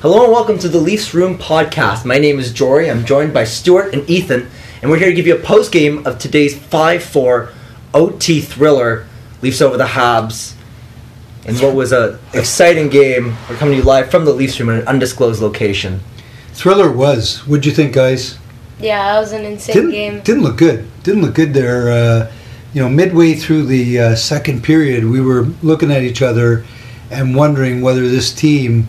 [0.00, 2.04] Hello and welcome to the Leafs Room podcast.
[2.04, 2.90] My name is Jori.
[2.90, 4.48] I'm joined by Stuart and Ethan,
[4.80, 7.52] and we're here to give you a post game of today's 5 4
[7.94, 9.06] OT thriller,
[9.42, 10.54] Leafs over the Habs.
[11.46, 14.68] and what was a exciting game, we're coming to you live from the Leafs Room
[14.70, 16.00] in an undisclosed location.
[16.52, 17.46] Thriller was.
[17.46, 18.38] What'd you think, guys?
[18.78, 20.20] Yeah, that was an insane Didn't game.
[20.20, 20.86] didn't look good.
[21.02, 21.90] Didn't look good there.
[21.90, 22.32] Uh,
[22.72, 26.64] you know, midway through the uh, second period, we were looking at each other
[27.10, 28.86] and wondering whether this team,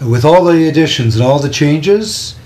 [0.00, 2.36] with all the additions and all the changes,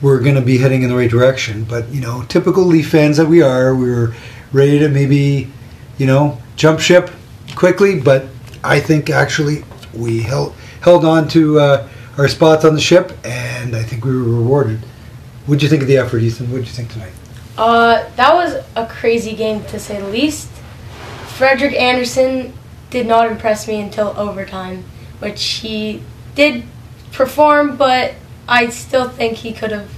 [0.00, 1.64] we're going to be heading in the right direction.
[1.64, 4.14] But you know, typical Leaf fans that we are, we were
[4.52, 5.50] ready to maybe,
[5.98, 7.10] you know, jump ship
[7.54, 8.00] quickly.
[8.00, 8.26] But
[8.62, 9.64] I think actually
[9.94, 14.12] we held held on to uh, our spots on the ship, and I think we
[14.12, 14.80] were rewarded.
[15.46, 16.50] What'd you think of the effort, Ethan?
[16.50, 17.12] What'd you think tonight?
[17.56, 20.48] Uh, that was a crazy game to say the least.
[21.36, 22.52] Frederik Andersen
[22.90, 24.84] did not impress me until overtime,
[25.18, 26.02] which he
[26.34, 26.64] did
[27.12, 28.14] perform, but
[28.48, 29.90] I still think he could have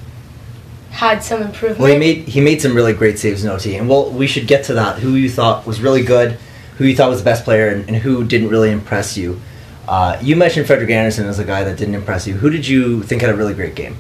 [0.91, 1.81] had some improvement.
[1.81, 4.47] Well, he made he made some really great saves in OT, and well, we should
[4.47, 4.99] get to that.
[4.99, 6.39] Who you thought was really good,
[6.77, 9.41] who you thought was the best player, and, and who didn't really impress you.
[9.89, 12.35] Uh, you mentioned Frederik Andersen as a guy that didn't impress you.
[12.35, 13.97] Who did you think had a really great game?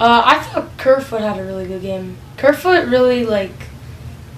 [0.00, 2.16] Uh, I thought Kerfoot had a really good game.
[2.36, 3.52] Kerfoot really like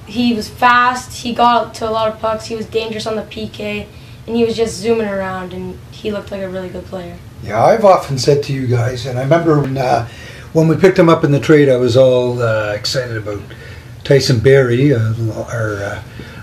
[0.06, 1.22] he was fast.
[1.22, 2.46] He got to a lot of pucks.
[2.46, 3.86] He was dangerous on the PK,
[4.26, 5.52] and he was just zooming around.
[5.52, 7.16] And he looked like a really good player.
[7.42, 10.08] Yeah, I've often said to you guys, and I remember when, uh,
[10.52, 13.42] when we picked him up in the trade, I was all uh, excited about
[14.04, 15.12] Tyson Barrie, uh,
[15.48, 16.02] our uh,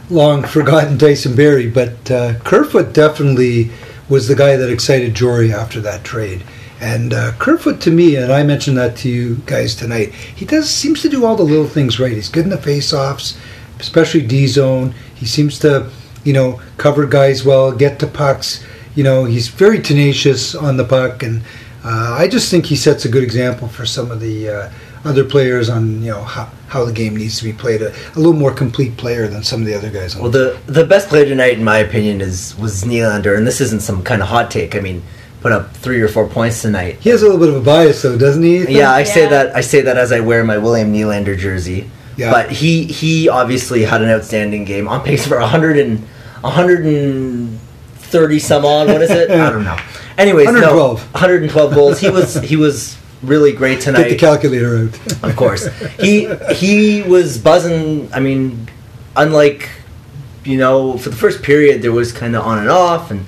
[0.09, 1.70] long forgotten Tyson Barrie.
[1.70, 3.72] But uh, Kerfoot definitely
[4.09, 6.44] was the guy that excited Jori after that trade.
[6.81, 10.70] And uh, Kerfoot, to me, and I mentioned that to you guys tonight, he does
[10.70, 12.11] seems to do all the little things right.
[12.11, 13.38] He's good in the face-offs,
[13.80, 14.94] especially D zone.
[15.16, 15.92] He seems to,
[16.25, 18.66] you know, cover guys well, get to pucks.
[18.99, 21.42] You know, he's very tenacious on the puck, and
[21.86, 24.71] uh, I just think he sets a good example for some of the uh,
[25.05, 27.82] other players on you know how, how the game needs to be played.
[27.82, 30.17] A, a little more complete player than some of the other guys.
[30.17, 33.61] On Well, the the best player tonight, in my opinion, is was Nylander, and this
[33.61, 34.76] isn't some kind of hot take.
[34.76, 35.02] I mean,
[35.39, 36.98] put up three or four points tonight.
[36.99, 38.67] he has a little bit of a bias, though, doesn't he?
[38.67, 41.89] Yeah, I say that I say that as I wear my William Nylander jersey.
[42.17, 42.31] Yeah.
[42.31, 45.99] But he he obviously had an outstanding game on pace for 100 and
[46.42, 47.60] 100 and
[48.14, 48.87] 130 some odd.
[48.87, 49.30] What is it?
[49.31, 49.77] I don't know.
[50.17, 50.97] Anyways, 112.
[50.99, 51.99] no, 112 goals.
[51.99, 54.03] He was he was really great tonight.
[54.03, 55.23] Get the calculator out.
[55.30, 55.67] Of course,
[55.99, 58.11] he he was buzzing.
[58.14, 58.67] I mean,
[59.15, 59.69] unlike
[60.43, 63.25] you know, for the first period there was kind of on and off, and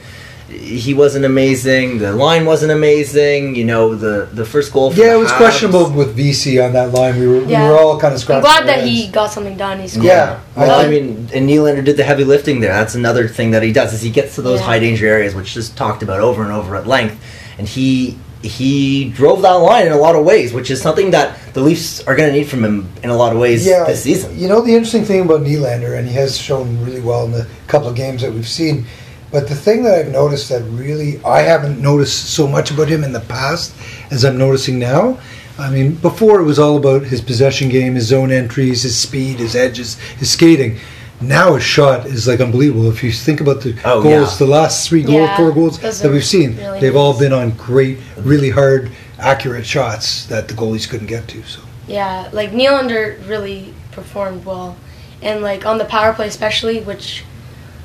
[0.51, 1.99] he wasn't amazing.
[1.99, 3.55] The line wasn't amazing.
[3.55, 4.91] You know, the the first goal.
[4.91, 7.19] For Yeah, the it was Habs- questionable with Vesey on that line.
[7.19, 8.41] We were, we were all kind of I'm scratching.
[8.41, 8.89] glad our that heads.
[8.89, 9.79] he got something done.
[9.79, 10.05] He scored.
[10.05, 10.39] Yeah.
[10.55, 12.73] Well, I mean, and Nylander did the heavy lifting there.
[12.73, 14.65] That's another thing that he does is he gets to those Yeah.
[14.65, 17.21] high danger areas, which is talked about over and over at length,
[17.57, 21.37] and he he drove that line in a lot of ways, which is something that
[21.53, 24.01] the Leafs are going to need from him in a lot of ways yeah, this
[24.01, 24.35] season.
[24.37, 27.45] You know the interesting thing about Nylander, and he has shown really well in the
[27.67, 28.85] couple of games that we've seen.
[29.31, 33.03] But the thing that I've noticed that really I haven't noticed so much about him
[33.03, 33.73] in the past
[34.11, 35.19] as I'm noticing now.
[35.57, 39.37] I mean, before it was all about his possession game, his zone entries, his speed,
[39.39, 40.77] his edges, his skating.
[41.21, 42.89] Now his shot is like unbelievable.
[42.89, 44.45] If you think about the Oh, goals, yeah.
[44.45, 47.51] the last three goal, Yeah, four goals that we've seen, really they've all been on
[47.51, 51.43] great, really hard, accurate shots that the goalies couldn't get to.
[51.43, 51.61] So.
[51.87, 54.75] Yeah, like Nylander really performed well,
[55.21, 57.23] and like on the power play especially, which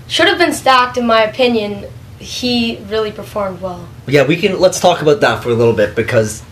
[0.09, 1.87] should have been stacked in my opinion.
[2.19, 3.89] He really performed well.
[4.07, 4.59] Yeah, we can.
[4.59, 6.43] Let's talk about that for a little bit because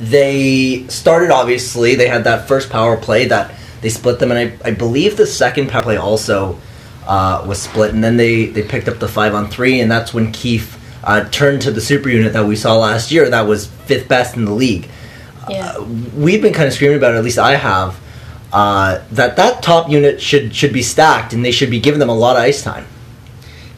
[0.00, 1.94] they started obviously.
[1.94, 5.26] They had that first power play that they split them, and I, I believe the
[5.26, 6.58] second power play also
[7.06, 10.12] uh, was split, and then they they picked up the five on three, and that's
[10.12, 13.28] when Keefe uh, turned to the super unit that we saw last year.
[13.30, 14.88] That was fifth best in the league.
[15.48, 15.74] Yeah.
[15.76, 15.84] Uh,
[16.16, 17.18] we've been kind of screaming about it.
[17.18, 17.98] At least I have.
[18.52, 22.08] Uh, that that top unit should should be stacked, and they should be giving them
[22.08, 22.86] a lot of ice time.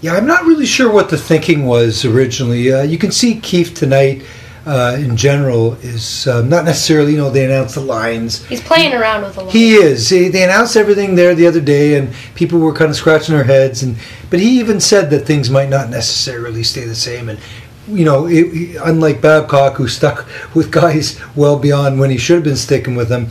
[0.01, 2.73] Yeah, I'm not really sure what the thinking was originally.
[2.73, 4.25] Uh, you can see Keefe tonight,
[4.65, 8.47] uh, in general, is um, not necessarily, you know, they announced the lines.
[8.47, 9.53] He's playing around with a lot.
[9.53, 10.09] He is.
[10.09, 13.45] He, they announced everything there the other day, and people were kind of scratching their
[13.45, 13.83] heads.
[13.83, 13.97] And
[14.31, 17.29] but he even said that things might not necessarily stay the same.
[17.29, 17.39] And
[17.87, 22.45] you know, it, unlike Babcock, who stuck with guys well beyond when he should have
[22.45, 23.29] been sticking with them.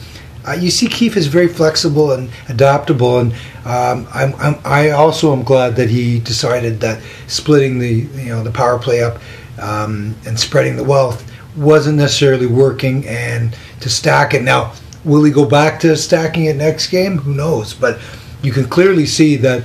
[0.50, 3.34] Uh, you see, Keefe is very flexible and adaptable, and
[3.66, 8.44] um, I'm, I'm, I also am glad that he decided that splitting the you know
[8.44, 9.20] the power play up
[9.62, 14.74] um, and spreading the wealth wasn't necessarily working, and to stack it now.
[15.06, 17.20] Will he go back to stacking it next game?
[17.20, 17.76] Who knows?
[17.76, 18.00] But
[18.42, 19.64] you can clearly see that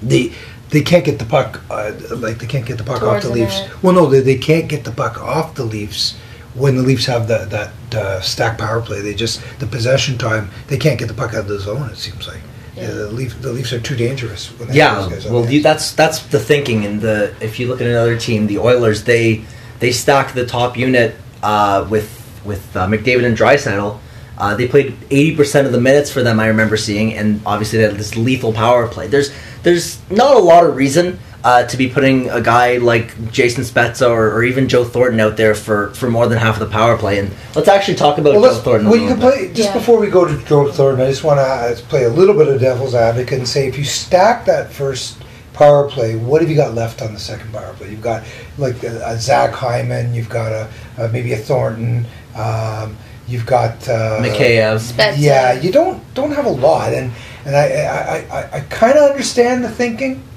[0.00, 0.32] the
[0.70, 1.60] they can't get the puck.
[1.68, 3.82] Uh, like they can't get the puck Towards off the the Leafs.
[3.82, 6.14] Well, no, they, they can't get the puck off the Leafs
[6.54, 9.00] when the Leafs have that that uh, stack power play.
[9.00, 10.50] They just the possession time.
[10.68, 11.88] They can't get the puck out of the zone.
[11.90, 12.40] It seems like
[12.76, 12.90] Yeah.
[12.90, 14.48] the Leaf the Leafs are too dangerous.
[14.58, 16.84] When they have Yeah, those guys well, you, that's that's the thinking.
[16.86, 19.44] And the if you look at another team, the Oilers, they
[19.80, 23.98] they stack the top unit uh, with with uh, McDavid and Draisaitl.
[24.36, 26.40] Uh, they played eighty percent of the minutes for them.
[26.40, 29.06] I remember seeing, and obviously they had this lethal power play.
[29.06, 29.30] There's
[29.62, 34.08] there's not a lot of reason uh, to be putting a guy like Jason Spezza
[34.10, 36.96] or, or even Joe Thornton out there for, for more than half of the power
[36.96, 37.18] play.
[37.18, 38.86] And let's actually talk about Well, Joe let's, Thornton.
[38.86, 39.22] a well, you can bit.
[39.34, 39.74] play just Yeah.
[39.74, 41.04] before we go to Joe Thornton.
[41.06, 43.76] I just want to uh, play a little bit of devil's advocate and say, if
[43.78, 45.18] you stack that first
[45.52, 47.90] power play, what have you got left on the second power play?
[47.90, 48.24] You've got
[48.58, 50.68] like a, a Zach Hyman, you've got a,
[50.98, 52.96] a maybe a Thornton, um,
[53.28, 54.80] you've got uh, Mikheyev.
[54.80, 55.14] Spezza.
[55.18, 57.12] Yeah, you don't don't have a lot, and
[57.44, 60.33] and I I, I, I kind of understand the thinking, but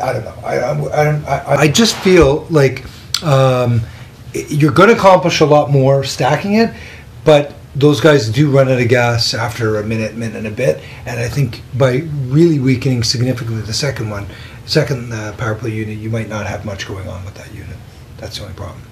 [0.00, 0.34] I don't know.
[0.44, 2.84] I I, I, I, I just feel like
[3.22, 3.80] um,
[4.32, 6.72] you're going to accomplish a lot more stacking it,
[7.24, 10.82] but those guys do run out of gas after a minute, minute and a bit,
[11.06, 14.26] and I think by really weakening significantly the second one,
[14.66, 17.76] second uh, power play unit, you might not have much going on with that unit.
[18.18, 18.82] That's the only problem.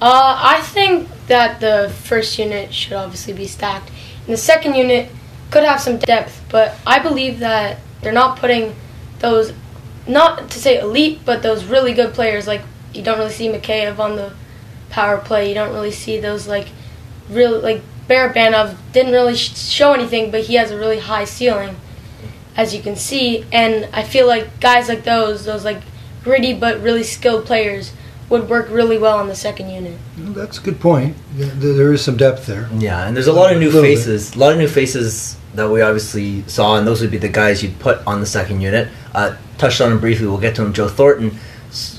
[0.00, 3.90] Uh, I think that the first unit should obviously be stacked,
[4.24, 5.10] and the second unit
[5.50, 6.44] could have some depth.
[6.50, 8.74] But I believe that they're not putting
[9.20, 9.52] those,
[10.08, 12.46] not to say elite, but those really good players.
[12.46, 12.62] Like
[12.92, 14.32] you don't really see Mikheyev on the
[14.90, 15.48] power play.
[15.48, 16.68] You don't really see those like
[17.30, 21.76] real like Barabanov didn't really sh- show anything, but he has a really high ceiling,
[22.56, 23.44] as you can see.
[23.52, 25.82] And I feel like guys like those, those like
[26.22, 27.92] gritty but really skilled players,
[28.28, 29.96] would work really well on the second unit.
[30.18, 31.16] Well, that's a good point.
[31.34, 32.68] There, there is some depth there.
[32.76, 33.96] Yeah, and there's a lot of new Little bit.
[33.98, 34.34] faces.
[34.34, 37.62] A lot of new faces that we obviously saw, and those would be the guys
[37.62, 38.88] you'd put on the second unit.
[39.14, 40.26] Uh, touched on him briefly.
[40.26, 40.72] We'll get to him.
[40.72, 41.38] Joe Thornton.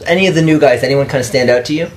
[0.06, 0.83] Any of the new guys?
[0.83, 1.89] Anyone kind of stand out to you?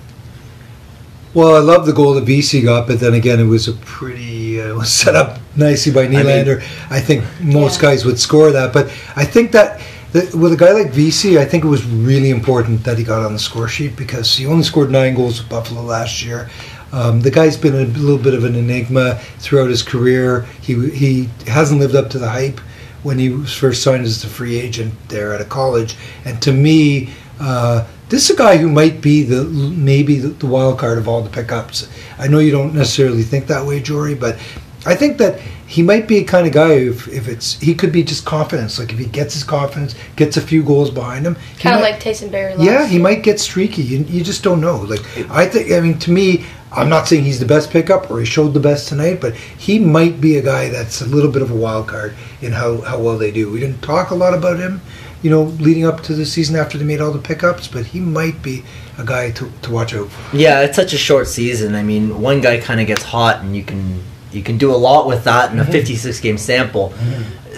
[1.33, 4.61] Well, I love the goal that Vesey got, but then again, it was a pretty
[4.61, 6.61] uh, was set up nicely by Nylander.
[6.91, 7.91] I, think most Yeah.
[7.91, 9.81] guys would score that, but I think that,
[10.13, 13.25] that with a guy like Vesey, I think it was really important that he got
[13.25, 16.51] on the score sheet because he only scored nine goals with Buffalo last year.
[16.93, 20.43] Um, the guy's been a little bit of an enigma throughout his career.
[20.61, 22.61] He he hasn't lived up to the hype
[23.03, 26.53] when he was first signed as a free agent there at a college, and to
[26.53, 27.11] me.
[27.43, 31.07] Uh, this is a guy who might be the maybe the, the wild card of
[31.07, 31.89] all the pickups.
[32.19, 34.37] I know you don't necessarily think that way, Jori, but
[34.85, 37.93] I think that he might be a kind of guy if, if it's he could
[37.93, 38.79] be just confidence.
[38.79, 42.01] Like if he gets his confidence, gets a few goals behind him, Kind of like
[42.01, 42.55] Tyson Barrie.
[42.59, 43.83] Yeah, he might get streaky.
[43.83, 44.79] You, you just don't know.
[44.79, 45.01] Like
[45.31, 48.27] I think, I mean, to me, I'm not saying he's the best pickup or he
[48.27, 51.51] showed the best tonight, but he might be a guy that's a little bit of
[51.51, 53.51] a wild card in how how well they do.
[53.51, 54.81] We didn't talk a lot about him,
[55.23, 58.01] you know, leading up to the season after they made all the pickups, but he
[58.01, 58.63] might be
[58.99, 60.37] a guy to, to watch out for.
[60.37, 61.75] Yeah, it's such a short season.
[61.75, 64.77] I mean, one guy kind of gets hot, and you can you can do a
[64.77, 66.93] lot with that in a 56 game sample.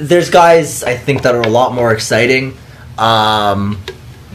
[0.01, 2.57] There's guys I think that are a lot more exciting
[2.99, 3.79] um,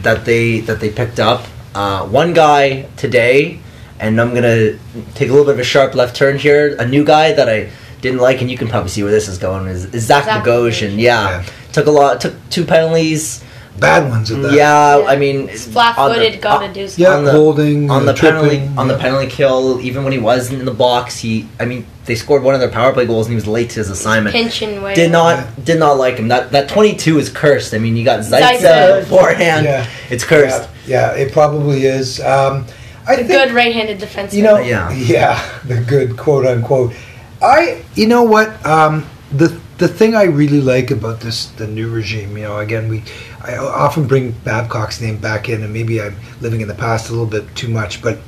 [0.02, 1.44] that they that they picked up.
[1.74, 3.60] Uh, one guy today,
[4.00, 4.72] and I'm gonna
[5.14, 6.76] take a little bit of a sharp left turn here.
[6.78, 9.38] A new guy that I didn't like, and you can probably see where this is
[9.38, 9.66] going.
[9.66, 10.92] Is, is Zach, Zach Bogosian?
[10.94, 10.98] Bogosian.
[11.00, 11.30] Yeah.
[11.30, 11.44] Yeah.
[11.72, 13.44] took a lot, took two penalties.
[13.78, 14.52] Bad ones at that.
[14.54, 15.04] Yeah, Yeah.
[15.06, 16.34] I mean, He's flat-footed.
[16.34, 17.04] on Got the- to do something.
[17.04, 19.80] Yeah, on the- holding on uh, the penalty tripping, on the penalty kill.
[19.80, 21.46] Even when he wasn't in the box, he.
[21.60, 23.76] I mean, they scored one of their power play goals, and he was late to
[23.76, 24.34] his assignment.
[24.34, 24.96] Pinching way.
[24.96, 25.46] Did not Yeah.
[25.64, 26.26] did not like him.
[26.26, 27.72] That that twenty two is cursed.
[27.72, 29.00] I mean, you got Zaitsev Zaitsev.
[29.02, 29.64] beforehand.
[29.66, 29.86] Yeah.
[30.10, 30.68] It's cursed.
[30.84, 32.18] Yeah, yeah, it probably is.
[32.20, 32.64] Um,
[33.08, 34.32] I A think good right-handed defenseman.
[34.34, 34.92] You know, Yeah.
[34.92, 36.92] yeah, the good quote unquote.
[37.40, 41.88] I, you know what, um, the the thing I really like about this the new
[41.88, 43.04] regime, you know, again we,
[43.42, 47.12] I often bring Babcock's name back in, and maybe I'm living in the past a
[47.12, 48.18] little bit too much, but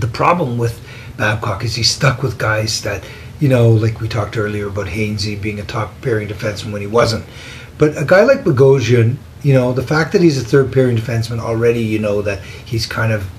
[0.00, 0.80] the problem with
[1.16, 3.04] Babcock is he's stuck with guys that,
[3.38, 6.88] you know, like we talked earlier about Hainsey being a top pairing defenseman when he
[6.88, 7.24] wasn't,
[7.78, 11.38] but a guy like Bogosian, you know, the fact that he's a third pairing defenseman
[11.38, 13.30] already, you know that he's kind of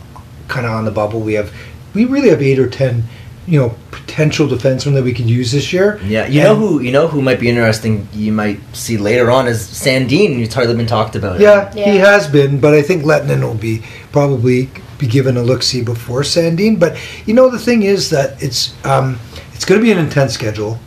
[0.51, 1.19] kind of on the bubble.
[1.21, 1.51] We have,
[1.95, 3.03] we really have eight or ten,
[3.47, 5.99] you know, potential defensemen that we could use this year.
[6.05, 8.07] Yeah, you And- know who you know who might be interesting.
[8.13, 10.35] You might see later on is Sandin.
[10.35, 11.39] Who's hardly been talked about.
[11.39, 13.81] Yeah, he has been, but I think Lehtonen will be
[14.11, 16.77] probably be given a look see before Sandin.
[16.79, 19.17] But you know, the thing is that it's um,
[19.53, 20.79] it's going to be an intense schedule.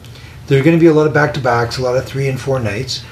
[0.47, 2.28] There are going to be a lot of back to backs, a lot of three
[2.28, 3.02] and four nights.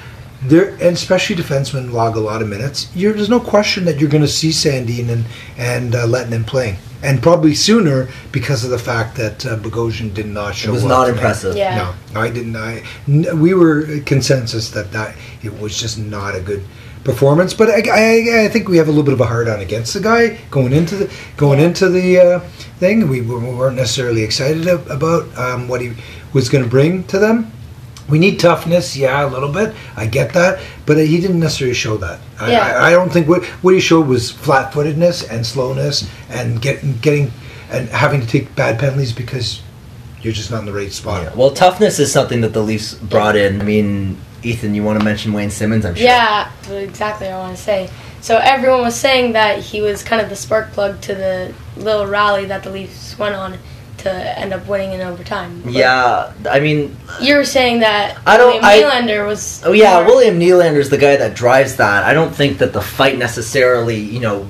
[0.45, 2.89] There and especially defensemen log a lot of minutes.
[2.95, 5.25] You're, there's no question that you're going to see Sandin and
[5.57, 10.27] and uh, Lehtonen playing, and probably sooner because of the fact that uh, Bogosian did
[10.27, 10.69] not show.
[10.69, 10.71] Up.
[10.71, 11.55] It was up not impressive.
[11.55, 11.89] Yeah.
[11.89, 12.13] impressive.
[12.13, 12.55] No, I didn't.
[12.55, 16.63] I n- we were consensus that that it was just not a good
[17.03, 17.53] performance.
[17.53, 19.93] But I, I, I think we have a little bit of a hard on against
[19.93, 22.39] the guy going into the going into the uh,
[22.79, 23.07] thing.
[23.07, 25.93] We, we weren't necessarily excited about um, what he
[26.33, 27.51] was going to bring to them.
[28.13, 29.73] We need toughness, yeah, a little bit.
[29.95, 32.19] I get that, but he didn't necessarily show that.
[32.39, 32.59] I, Yeah.
[32.59, 37.31] I, I don't think what what he showed was flat-footedness and slowness and getting getting
[37.71, 39.63] and having to take bad penalties because
[40.21, 41.23] you're just not in the right spot.
[41.23, 41.33] Yeah.
[41.33, 43.59] Well, toughness is something that the Leafs brought in.
[43.59, 45.83] I mean, Ethan, you want to mention Wayne Simmons?
[45.83, 46.05] I'm sure.
[46.05, 47.25] Yeah, exactly.
[47.29, 47.89] what I want to say.
[48.21, 52.05] So everyone was saying that he was kind of the spark plug to the little
[52.05, 53.57] rally that the Leafs went on
[54.03, 55.61] to end up winning in overtime.
[55.63, 56.31] But Yeah.
[56.49, 59.61] I mean, You were saying that I don't- William I- Nylander was.
[59.65, 62.03] Oh yeah, more- William Nylander's the guy that drives that.
[62.03, 64.47] I don't think that the fight necessarily, you know,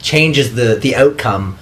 [0.00, 1.58] changes the the outcome.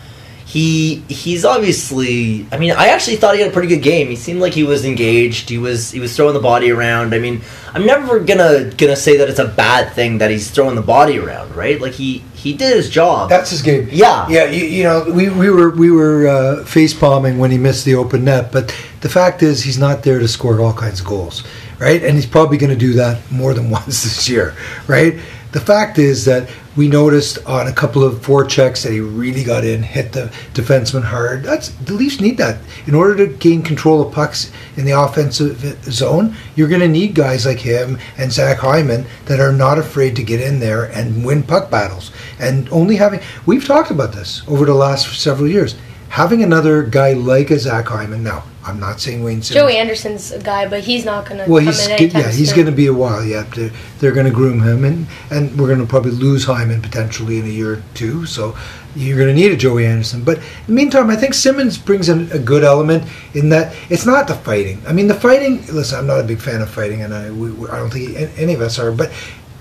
[0.47, 2.47] He he's obviously.
[2.53, 4.07] I mean, I actually thought he had a pretty good game.
[4.07, 5.51] He seemed like he was engaged.
[5.51, 7.15] He was he was throwing the body around.
[7.15, 7.43] I mean,
[7.75, 11.19] I'm never gonna gonna say that it's a bad thing that he's throwing the body
[11.19, 11.81] around, right?
[11.81, 13.29] Like he he did his job.
[13.29, 13.89] That's his game.
[13.91, 14.29] Yeah.
[14.29, 14.45] yeah.
[14.45, 17.97] You, you know, we, we were we were uh, face palming when he missed the
[17.97, 18.69] open net, but
[19.01, 21.43] the fact is he's not there to score all kinds of goals,
[21.81, 22.03] right?
[22.03, 24.55] And he's probably going to do that more than once this year,
[24.87, 25.19] right?
[25.51, 29.65] The fact is that we noticed on a couple of forechecks that he really got
[29.65, 31.43] in, hit the defenseman hard.
[31.43, 35.83] That's the Leafs need that in order to gain control of pucks in the offensive
[35.85, 36.37] zone.
[36.55, 40.23] You're going to need guys like him and Zach Hyman that are not afraid to
[40.23, 42.13] get in there and win puck battles.
[42.39, 45.77] And only having we've talked about this over the last several years.
[46.17, 48.25] Having another guy like a Zach Hyman.
[48.25, 49.49] Now, I'm not saying Wayne Simmons.
[49.71, 52.73] Joey Anderson's a guy, but he's not going to Well, he's yeah, he's going to
[52.73, 53.51] be a while yet.
[53.51, 57.39] They're, they're going to groom him, and and we're going to probably lose Hyman potentially
[57.39, 58.25] in a year or two.
[58.25, 58.57] So
[58.95, 60.25] you're going to need a Joey Anderson.
[60.25, 63.05] But in the meantime, I think Simmons brings in a good element
[63.35, 64.83] in that it's not the fighting.
[64.89, 65.67] I mean, the fighting.
[65.67, 68.17] Listen, I'm not a big fan of fighting, and I we, we- I don't think
[68.39, 68.91] any of us are.
[68.91, 69.13] But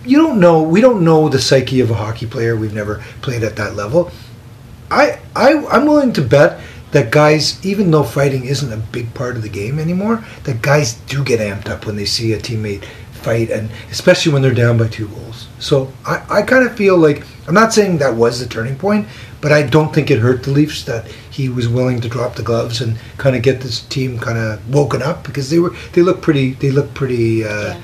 [0.05, 0.63] you don't know.
[0.63, 2.55] We don't know the psyche of a hockey player.
[2.55, 4.09] We've never played at that level.
[4.91, 6.61] I, I I'm willing to bet
[6.91, 10.93] that guys, even though fighting isn't a big part of the game anymore, that guys
[11.07, 14.77] do get amped up when they see a teammate fight, and especially when they're down
[14.77, 15.47] by two goals.
[15.59, 19.07] So I, I kind of feel like I'm not saying that was the turning point,
[19.41, 22.43] but I don't think it hurt the Leafs that he was willing to drop the
[22.43, 26.01] gloves and kind of get this team kind of woken up because they were they
[26.01, 27.77] look pretty they look pretty uh,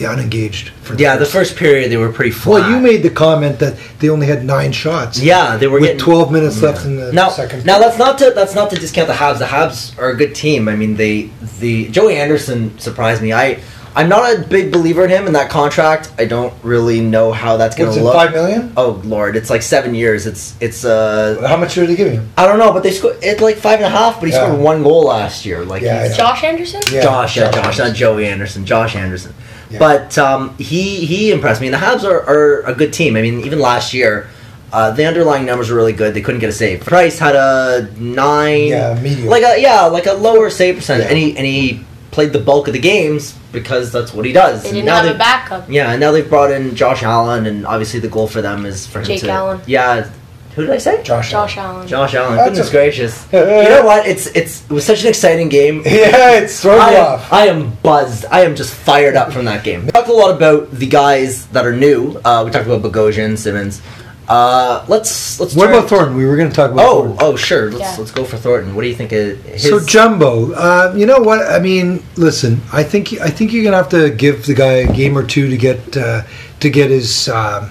[0.00, 0.70] unengaged.
[0.82, 2.62] For yeah, the first period they were pretty flat.
[2.62, 5.20] Well, you made the comment that they only had nine shots.
[5.20, 7.64] Yeah, they were with getting, 12 minutes left in the now, second.
[7.64, 9.38] Now that's not to that's not to discount the Habs.
[9.38, 10.68] The Habs are a good team.
[10.68, 13.32] I mean, they the Joey Anderson surprised me.
[13.32, 13.60] I
[13.94, 16.12] I'm not a big believer in him in that contract.
[16.18, 18.14] I don't really know how that's going to look.
[18.14, 18.72] five million?
[18.76, 20.26] Oh lord, it's like seven years.
[20.26, 22.30] It's it's uh How much are they giving him?
[22.38, 24.18] I don't know, but they scored it's like five and a half.
[24.18, 24.46] But he Yeah.
[24.46, 25.64] scored one goal last year.
[25.64, 26.16] Like Yeah, he's, I know.
[26.16, 26.80] Josh Anderson?
[26.90, 29.34] Yeah, Josh, yeah, Josh Josh, not Joey Anderson, Josh Anderson.
[29.72, 29.78] Yeah.
[29.78, 33.16] But um, he he impressed me, and the Habs are, are a good team.
[33.16, 34.28] I mean, even last year,
[34.72, 36.14] uh, the underlying numbers were really good.
[36.14, 36.80] They couldn't get a save.
[36.84, 39.28] Price had a nine, Yeah, medium.
[39.28, 41.10] like a yeah, like a lower save percentage, Yeah.
[41.10, 44.62] and he and he played the bulk of the games because that's what he does.
[44.62, 45.70] They And didn't now have they've- a backup.
[45.70, 48.86] Yeah, and now they've brought in Josh Allen, and obviously the goal for them is
[48.86, 49.60] for him Jake to Allen.
[49.66, 50.08] Yeah,
[50.54, 51.02] who did I say?
[51.02, 51.30] Josh.
[51.30, 51.86] Josh Allen.
[51.88, 52.36] Josh Allen.
[52.36, 53.28] That's Goodness a- graciess.
[53.32, 54.06] you know what?
[54.06, 55.82] It's it's it was such an exciting game.
[55.86, 57.32] Yeah, it's thrown I you am, off.
[57.32, 58.24] I am buzzed.
[58.30, 59.86] I am just fired up from that game.
[59.86, 62.20] We talked a lot about the guys that are new.
[62.24, 63.80] Uh, we talked about Bogosian, Simmons.
[64.28, 65.54] Uh, let's let's.
[65.54, 66.16] What turn- about Thornton?
[66.16, 67.18] We were going to talk about Oh, Thornton.
[67.20, 67.70] oh, sure.
[67.70, 67.96] Let's Yeah.
[67.98, 68.74] let's go for Thornton.
[68.74, 69.62] What do you think of his?
[69.64, 71.40] So Jumbo, uh, you know what?
[71.46, 72.60] I mean, listen.
[72.72, 75.48] I think I think you're gonna have to give the guy a game or two
[75.48, 76.22] to get uh,
[76.60, 77.70] to get his um,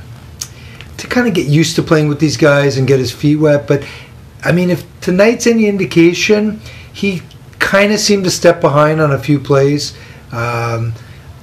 [1.01, 3.67] to kind of get used to playing with these guys and get his feet wet.
[3.67, 3.84] But
[4.46, 6.62] I mean, if tonight's any indication,
[6.93, 7.24] he
[7.58, 9.98] kind of seemed to step behind on a few plays.
[10.31, 10.93] Um,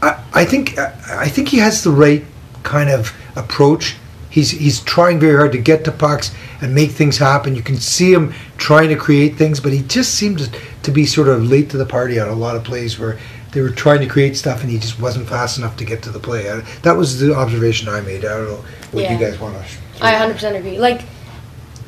[0.00, 2.24] I, I think I, think he has the right
[2.62, 3.96] kind of approach.
[4.30, 7.56] He's he's trying very hard to get to pucks and make things happen.
[7.56, 10.48] You can see him trying to create things, but he just seems
[10.84, 13.18] to be sort of late to the party on a lot of plays where
[13.52, 16.10] they were trying to create stuff and he just wasn't fast enough to get to
[16.10, 16.50] the play.
[16.50, 18.24] I, that was the observation I made.
[18.24, 19.12] I don't know what Yeah.
[19.12, 20.04] you guys want to.
[20.04, 20.78] I 100% agree.
[20.78, 21.02] Like,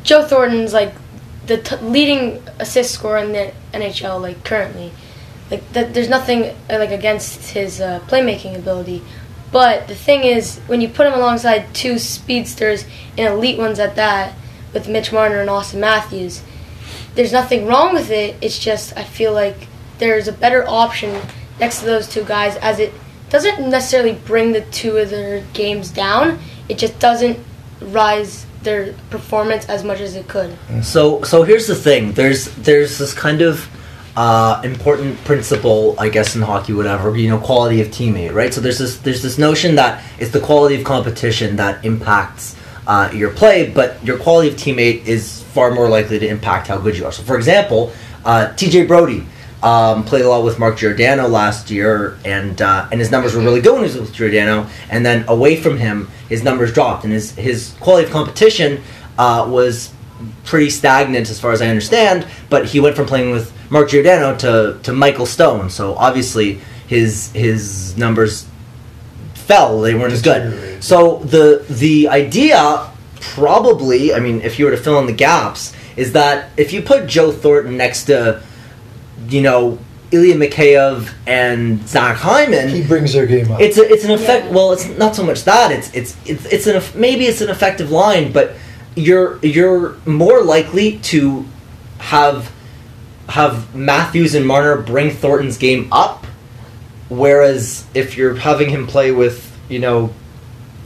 [0.03, 0.95] Joe Thornton's like
[1.47, 4.93] the t- leading assist scorer in the NHL, like currently.
[5.51, 9.03] Like, that, there's nothing uh, like against his uh, playmaking ability.
[9.53, 12.85] But the thing is, when you put him alongside two speedsters
[13.19, 14.35] and elite ones at that,
[14.73, 16.43] with Mitch Marner and Austin Matthews,
[17.17, 18.37] there's nothing wrong with it.
[18.41, 19.67] It's just I feel like
[19.99, 21.21] there's a better option
[21.61, 22.93] next to those two guys, as it
[23.31, 26.39] doesn't necessarily bring the two of their games down.
[26.69, 27.39] It just doesn't
[27.81, 30.57] rise their performance as much as it could.
[30.83, 32.13] So so here's the thing.
[32.13, 33.69] There's there's this kind of
[34.17, 37.17] uh, important principle, I guess, in hockey, whatever.
[37.17, 38.53] You know, quality of teammate, right?
[38.53, 43.11] So there's this there's this notion that it's the quality of competition that impacts uh,
[43.15, 46.97] your play, but your quality of teammate is far more likely to impact how good
[46.97, 47.13] you are.
[47.13, 47.93] So, for example,
[48.25, 48.87] uh, T.J.
[48.87, 49.27] Brodie.
[49.63, 53.43] Um, played a lot with Mark Giordano last year, and uh, and his numbers were
[53.43, 54.67] really good when he was with Giordano.
[54.89, 58.83] And then away from him, his numbers dropped, and his his quality of competition
[59.19, 59.93] uh, was
[60.45, 62.27] pretty stagnant as far as I understand.
[62.49, 67.31] But he went from playing with Mark Giordano to, to Michael Stone, so obviously his
[67.33, 68.49] his numbers
[69.35, 69.81] fell.
[69.81, 70.83] They weren't as good.
[70.83, 72.91] So the the idea
[73.21, 76.83] probably, I mean, if you were to fill in the gaps, is that if you
[76.83, 78.43] put Joe Thornton next to,
[79.29, 79.79] you know,
[80.13, 83.61] Ilya Mikheyev and Zach Hyman, He brings their game up.
[83.61, 84.47] it's a, it's an effect.
[84.47, 84.53] Yeah.
[84.53, 87.49] Well, it's not so much that it's it's it's it's an eff- maybe it's an
[87.49, 88.55] effective line, but
[88.97, 91.45] you're you're more likely to
[91.99, 92.51] have
[93.29, 96.27] have Matthews and Marner bring Thornton's game up,
[97.09, 100.13] whereas if you're having him play with you know,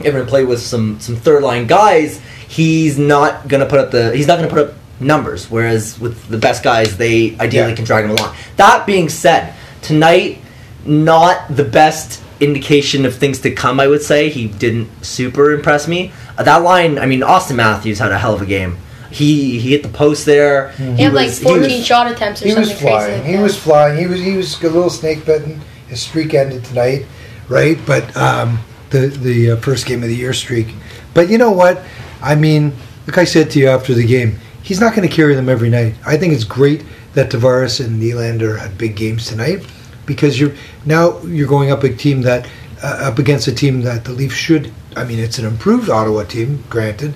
[0.03, 4.15] you're gonna play with some some third line guys, he's not gonna put up the
[4.15, 5.51] he's not gonna put up numbers.
[5.51, 7.77] Whereas with the best guys, they ideally Yeah.
[7.77, 8.35] can drag them along.
[8.57, 10.39] That being said, tonight
[10.85, 13.81] not the best indication of things to come.
[13.81, 16.13] I would say he didn't super impress me.
[16.37, 18.77] Uh, that line, I mean, Austin Matthews had a hell of a game.
[19.11, 20.71] He he hit the post there.
[20.73, 22.97] He had like was- 14 was- shot attempts or he was something crazy.
[23.07, 23.19] flying.
[23.21, 23.43] like he that.
[23.43, 23.99] was flying.
[23.99, 25.61] He was he was a little snake bitten.
[25.89, 27.07] His streak ended tonight,
[27.49, 27.79] right?
[27.87, 28.59] But um,
[28.91, 30.69] the the uh, first game of the year streak.
[31.15, 31.81] But you know what?
[32.21, 32.73] I mean,
[33.07, 35.71] like I said to you after the game, he's not going to carry them every
[35.71, 35.95] night.
[36.05, 39.65] I think it's great that Tavares and Nylander had big games tonight
[40.07, 40.55] because you're
[40.85, 42.49] now you're going up a team that
[42.83, 44.73] uh, up against a team that the Leafs should.
[44.97, 47.15] I mean, it's an improved Ottawa team, granted,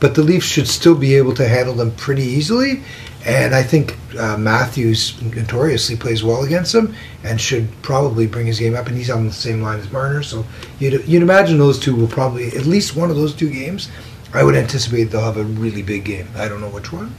[0.00, 2.82] but the Leafs should still be able to handle them pretty easily.
[3.24, 8.60] And I think uh, Matthews notoriously plays well against them and should probably bring his
[8.60, 8.86] game up.
[8.86, 10.46] And he's on the same line as Marner, so
[10.78, 13.90] you'd, you'd imagine those two will probably at least one of those two games.
[14.36, 16.28] I would anticipate they'll have a really big game.
[16.36, 17.14] I don't know which one,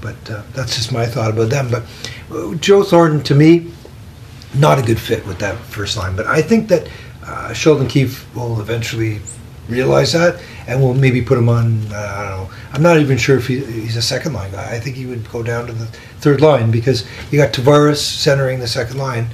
[0.00, 1.70] but uh, that's just my thought about them.
[1.70, 1.84] But
[2.30, 3.70] uh, Joe Thornton, to me,
[4.52, 6.16] not a good fit with that first line.
[6.16, 6.88] But I think that
[7.24, 9.20] uh, Sheldon Keefe will eventually
[9.68, 11.82] realize that and we'll maybe put him on.
[11.92, 12.54] Uh, I don't know.
[12.72, 14.74] I'm not even sure if he, he's a second line guy.
[14.74, 15.86] I think he would go down to the
[16.20, 19.28] third line because you got Tavares centering the second line.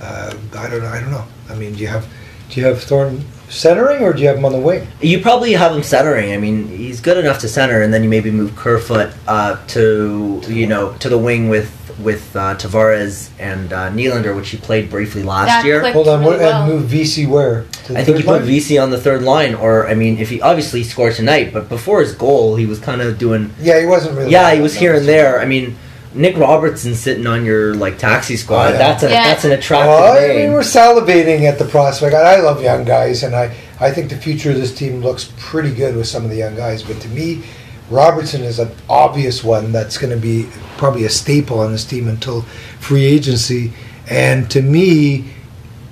[0.00, 0.88] Uh, I don't know.
[0.88, 1.24] I don't know.
[1.48, 2.08] I mean, do you have
[2.50, 4.86] do you have Thornton centering or do you have him on the wing?
[5.00, 6.32] You probably have him centering.
[6.32, 10.42] I mean, he's good enough to center, and then you maybe move Kerfoot uh, to
[10.48, 14.90] you know to the wing with with uh, Tavares and uh, Nylander, which he played
[14.90, 15.80] briefly last That year.
[15.92, 16.62] Hold on, really what, well.
[16.62, 17.60] and move Vesey where?
[17.60, 18.42] I think third you put line?
[18.42, 22.00] Vesey on the third line, or I mean, if he obviously scored tonight, but before
[22.00, 23.52] his goal, he was kind of doing.
[23.60, 24.30] Yeah, he wasn't really.
[24.30, 25.40] Yeah, he was here and there.
[25.40, 25.76] I mean,
[26.16, 28.68] Nick Robertson sitting on your like taxi squad.
[28.68, 28.78] Oh, yeah.
[28.78, 29.24] That's a Yeah.
[29.24, 32.14] that's an attractive Well, I mean, we're salivating at the prospect.
[32.14, 35.30] I I love young guys, and I, I think the future of this team looks
[35.38, 36.82] pretty good with some of the young guys.
[36.82, 37.42] But to me,
[37.90, 42.08] Robertson is an obvious one that's going to be probably a staple on this team
[42.08, 42.42] until
[42.80, 43.72] free agency.
[44.08, 45.32] And to me,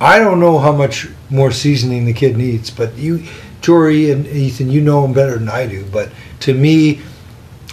[0.00, 2.70] I don't know how much more seasoning the kid needs.
[2.70, 3.24] But you,
[3.60, 5.84] Jori and Ethan, you know him better than I do.
[5.84, 6.10] But
[6.40, 7.00] to me,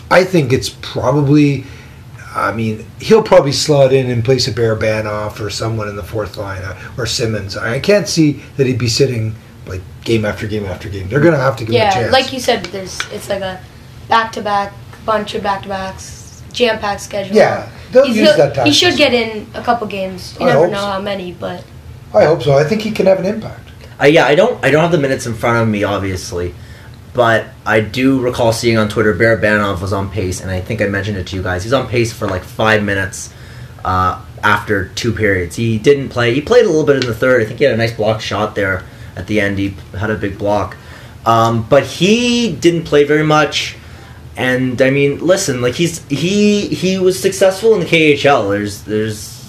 [0.09, 1.65] I think it's probably.
[2.33, 6.37] I mean, he'll probably slot in in place of Barabanov or someone in the fourth
[6.37, 7.57] line uh, or Simmons.
[7.57, 11.09] I can't see that he'd be sitting like game after game after game.
[11.09, 12.13] They're going to have to give him a Yeah, chance.
[12.13, 13.59] like you said, there's it's like a
[14.07, 14.73] back to back
[15.05, 17.35] bunch of back to backs, jam packed schedule.
[17.35, 18.65] yeah, they'll He's- use he'll- that time.
[18.65, 20.35] He should get in a couple games.
[20.39, 20.85] You I never hope know so.
[20.85, 21.63] how many, but
[22.13, 22.57] I hope so.
[22.57, 23.67] I think he can have an impact.
[24.01, 24.63] Uh, yeah, I don't.
[24.63, 26.53] I don't have the minutes in front of me, obviously,
[27.13, 30.81] but I do recall seeing on Twitter Bear Barabanov was on pace, and I think
[30.81, 31.63] I mentioned it to you guys.
[31.63, 33.33] He's on pace for like five minutes
[33.83, 35.55] uh, after two periods.
[35.55, 36.33] He didn't play.
[36.33, 37.41] He played a little bit in the third.
[37.41, 38.83] I think he had a nice block shot there
[39.15, 39.57] at the end.
[39.59, 40.77] He had a big block,
[41.25, 43.75] um, but he didn't play very much.
[44.37, 48.49] And I mean, listen, like he's he he was successful in the KHL.
[48.49, 49.40] There's there's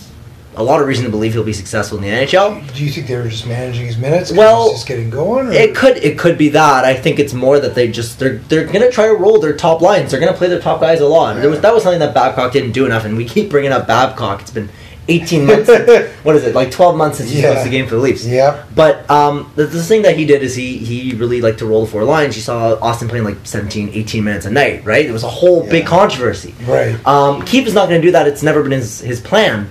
[0.54, 2.74] a lot of reason to believe he'll be successful in the NHL.
[2.74, 4.32] Do you think they were just managing his minutes?
[4.32, 5.48] Well, just getting going.
[5.48, 5.52] Or?
[5.52, 6.84] It could it could be that.
[6.84, 9.80] I think it's more that they just they're they're gonna try to roll their top
[9.80, 10.10] lines.
[10.10, 11.36] They're gonna play their top guys a lot.
[11.36, 13.86] There was that was something that Babcock didn't do enough, and we keep bringing up
[13.86, 14.42] Babcock.
[14.42, 14.68] It's been
[15.08, 15.68] eighteen months.
[16.22, 17.54] what is it like twelve months since he Yeah.
[17.54, 18.26] coached the game for the Leafs?
[18.26, 18.64] Yeah.
[18.74, 21.86] But um, the, the thing that he did is he he really liked to roll
[21.86, 22.36] the four lines.
[22.36, 25.04] You saw Austin playing like 17, 18 minutes a night, right?
[25.04, 26.54] It was a whole big controversy.
[26.66, 26.94] Right.
[27.06, 28.28] Um, Keefe is not going to do that.
[28.28, 29.68] It's never been his, his plan.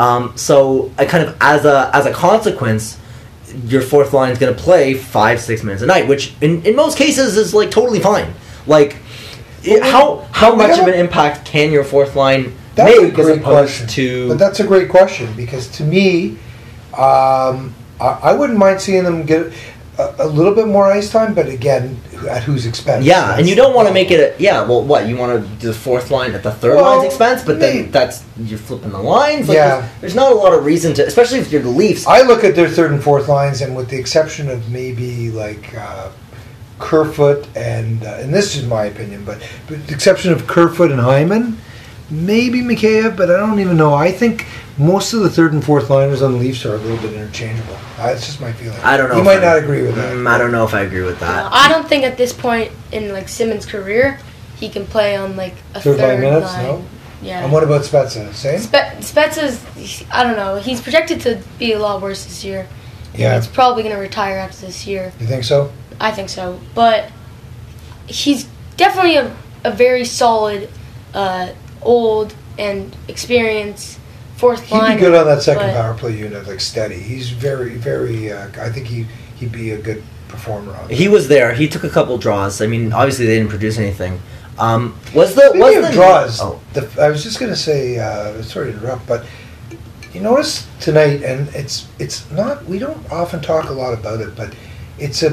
[0.00, 2.98] Um, so I kind of as a as a consequence,
[3.66, 6.74] your fourth line is going to play five six minutes a night, which in, in
[6.74, 8.32] most cases is like totally fine.
[8.66, 8.96] Like,
[9.66, 13.26] Well, how how much of an impact can your fourth line That's a Maybe as
[13.26, 13.88] great opposed question.
[13.88, 16.38] to But that's a great question because to me,
[16.96, 19.52] um, I, I wouldn't mind seeing them get
[19.98, 23.04] a, a little bit more ice time, but again, at whose expense?
[23.04, 24.38] Yeah, and you don't want to make it.
[24.38, 26.96] A, yeah, well, what you want to do the fourth line at the third Well,
[26.98, 27.82] line's expense, but maybe.
[27.82, 29.48] then that's you're flipping the lines.
[29.48, 29.80] Like, Yeah.
[29.80, 32.06] there's, there's not a lot of reason to, especially if you're the Leafs.
[32.06, 35.74] I look at their third and fourth lines, and with the exception of maybe like
[35.76, 36.10] uh,
[36.78, 40.90] Kerfoot and uh, and this is my opinion, but, but with the exception of Kerfoot
[40.90, 41.58] and Hyman,
[42.10, 43.94] maybe Mikheyev, but I don't even know.
[43.94, 44.46] I think
[44.78, 47.76] most of the third and fourth liners on the Leafs are a little bit interchangeable.
[47.96, 48.78] That's just my feeling.
[48.82, 49.18] I don't know.
[49.18, 50.14] You might I- not agree with that.
[50.14, 51.52] Mm, I don't know if I agree with Uh, that.
[51.52, 54.18] I don't think at this point in like Simmons' career
[54.56, 56.64] he can play on like a Third third, line minutes, line.
[56.66, 56.84] no?
[57.22, 57.42] Yeah.
[57.44, 58.32] And what about Spezza?
[58.34, 58.58] Same.
[58.60, 60.56] Spe- Spezza's, I don't know.
[60.56, 62.66] He's projected to be a lot worse this year.
[63.14, 63.36] Yeah.
[63.36, 65.12] He's probably going to retire after this year.
[65.20, 65.70] You think so?
[66.00, 66.58] I think so.
[66.74, 67.10] But
[68.06, 68.46] he's
[68.78, 70.70] definitely a, a very solid,
[71.12, 71.48] uh,
[71.82, 73.98] old and experienced
[74.36, 74.94] fourth He'd liner.
[74.94, 76.98] be good on that second power play unit, like steady.
[76.98, 78.32] He's very, very.
[78.32, 80.88] Uh, I think he he'd be a good performer on.
[80.88, 81.54] He was there.
[81.54, 82.60] He took a couple draws.
[82.60, 84.20] I mean, obviously they didn't produce anything.
[84.58, 87.56] Um, was the Speaking was of the draws, Oh, the, I was just going to
[87.56, 89.24] say, uh, sorry to interrupt, but
[90.12, 92.64] you notice tonight, and it's it's not.
[92.66, 94.54] We don't often talk a lot about it, but
[94.98, 95.30] it's a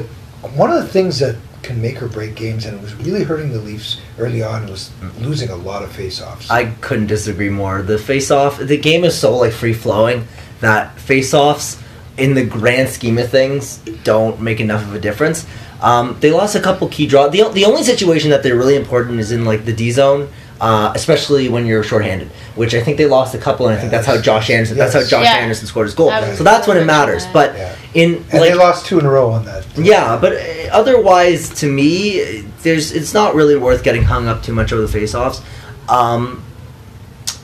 [0.55, 1.35] one of the things that
[1.67, 4.63] can make or break games, and it was really hurting the Leafs early on.
[4.63, 6.49] It was losing a lot of faceoffs.
[6.49, 7.81] I couldn't disagree more.
[7.81, 10.27] The face-off, the game is so like free flowing
[10.61, 11.77] that face-offs,
[12.17, 15.45] in the grand scheme of things, don't make enough of a difference.
[15.81, 17.31] Um, they lost a couple key draws.
[17.31, 20.27] The, the only situation that they're really important is in like the D zone,
[20.59, 22.27] uh, especially when you're shorthanded.
[22.55, 24.77] Which I think they lost a couple, and I think that's how Josh Anderson.
[24.77, 25.35] That's how Josh Yeah.
[25.35, 26.09] Anderson scored his goal.
[26.09, 27.25] I So that's when it matters.
[27.33, 27.75] But Yeah.
[27.93, 29.63] in and like they lost two in a row on that.
[29.77, 30.37] yeah, but uh,
[30.71, 34.87] otherwise, to me, there's it's not really worth getting hung up too much over the
[34.87, 35.41] face-offs.
[35.89, 36.43] Um,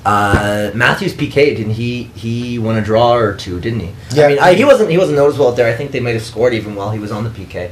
[0.06, 2.04] uh, Matthews PK didn't he?
[2.16, 3.92] He won a draw or two, didn't he?
[4.14, 4.26] Yeah.
[4.26, 5.72] I mean, I, he wasn't he wasn't noticeable out there.
[5.72, 7.70] I think they might have scored even while he was on the PK.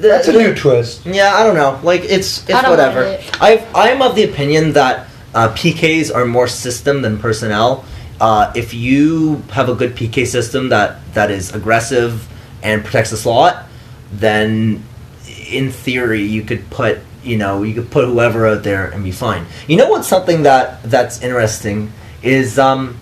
[0.00, 1.04] The- That's a new twist.
[1.06, 1.78] yeah, I don't know.
[1.82, 3.02] Like it's it's I whatever.
[3.02, 3.20] it.
[3.40, 7.84] I I'm of the opinion that uh, PKs are more system than personnel.
[8.20, 12.26] Uh, if you have a good PK system that that is aggressive
[12.62, 13.66] and protects the slot,
[14.12, 14.82] then
[15.50, 19.12] in theory you could put you know you could put whoever out there and be
[19.12, 19.46] fine.
[19.66, 22.96] You know what's something that that's interesting is um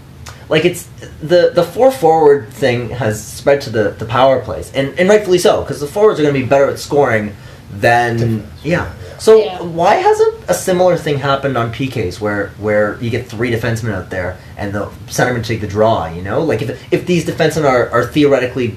[0.49, 0.85] like it's
[1.23, 5.39] the the four forward thing has spread to the the power plays and and rightfully
[5.39, 7.35] so because the forwards are going to be better at scoring
[7.73, 8.73] than Defense, yeah.
[8.85, 9.19] yeah.
[9.19, 9.61] So Yeah.
[9.63, 14.09] why hasn't a similar thing happened on PKs where where you get three defensemen out
[14.11, 16.07] there and the centerman take the draw?
[16.07, 18.77] You know, like if if these defensemen are, are theoretically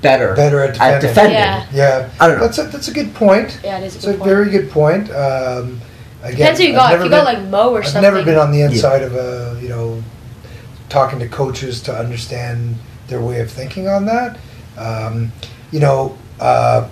[0.00, 1.08] better Better at at defending.
[1.08, 1.66] defending, Yeah.
[1.72, 2.44] Yeah, I don't know.
[2.46, 3.60] That's a that's a good point.
[3.64, 4.30] Yeah, it is a It's good a point.
[4.30, 5.10] very good point.
[5.10, 5.80] Um,
[6.22, 6.92] again, Depends who you I've got.
[6.94, 7.98] If never you got like Mo or something.
[7.98, 8.70] I've never been on the Yeah.
[8.70, 10.02] inside of a you know
[10.90, 12.76] talking to coaches to understand
[13.06, 14.38] their way of thinking on that.
[14.76, 15.32] Um,
[15.72, 16.88] you know, uh,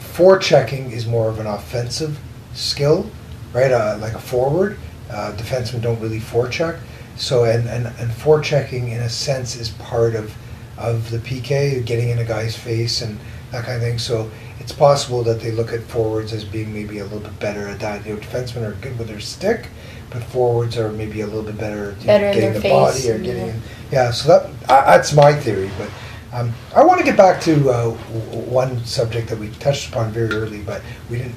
[0.00, 2.18] forechecking is more of an offensive
[2.54, 3.08] skill,
[3.52, 3.70] right?
[3.70, 4.78] Uh, like a forward,
[5.10, 6.80] uh, defensemen don't really forecheck.
[7.16, 10.34] So and, and and forechecking in a sense is part of
[10.78, 13.18] of the PK, getting in a guy's face and
[13.50, 13.98] that kind of thing.
[13.98, 17.68] So it's possible that they look at forwards as being maybe a little bit better
[17.68, 18.06] at that.
[18.06, 19.68] You know, defensemen are good with their stick,
[20.12, 22.72] but forwards are maybe a little bit better, Better know, in getting their the face,
[22.72, 23.54] body or getting yeah.
[23.90, 25.70] Yeah, so that uh, that's my theory.
[25.78, 25.90] But
[26.32, 30.12] um, I want to get back to uh, w- one subject that we touched upon
[30.12, 31.34] very early, but we didn't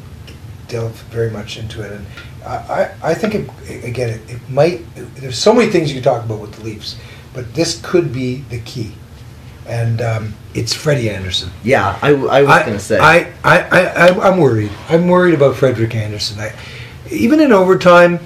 [0.67, 1.91] delve very much into it.
[1.91, 2.05] And
[2.45, 4.85] I, I, I think it, again, it, it might.
[5.15, 6.97] There's so many things you can talk about with the Leafs,
[7.33, 8.93] but this could be the key.
[9.67, 11.49] And um, it's Freddie Andersen.
[11.63, 12.99] yeah, I, I was going to say.
[12.99, 14.71] I, I, I, I, I'm worried.
[14.89, 16.39] I'm worried about Frederik Andersen.
[16.39, 16.53] I,
[17.09, 18.19] even in overtime,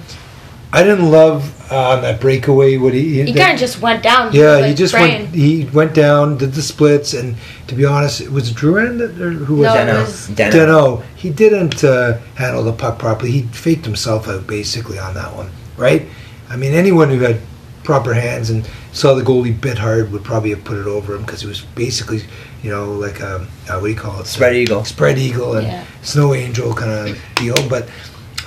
[0.72, 2.76] I didn't love uh, on that breakaway.
[2.76, 4.32] What he He kind of just went down.
[4.32, 5.22] yeah, like, he just praying.
[5.24, 5.34] went.
[5.34, 9.30] He went down, did the splits, and to be honest, it was Drouin that or
[9.32, 9.88] who was No, that?
[9.88, 10.04] it Danault.
[10.04, 10.52] was- Danault.
[10.52, 11.02] Danault.
[11.16, 13.32] He didn't uh, handle the puck properly.
[13.32, 16.06] He faked himself out basically on that one, right?
[16.48, 17.40] I mean, anyone who had
[17.82, 21.22] proper hands and saw the goalie bit hard would probably have put it over him
[21.22, 22.22] because it was basically,
[22.62, 24.26] you know, like a, uh, what do you call it?
[24.26, 24.84] Spread eagle.
[24.84, 25.84] Spread eagle and Yeah.
[26.02, 27.56] snow angel kind of deal.
[27.68, 27.88] But